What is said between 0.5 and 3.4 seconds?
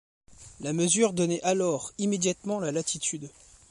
La mesure donnait alors immédiatement la latitude.